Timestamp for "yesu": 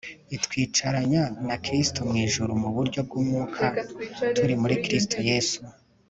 5.29-5.59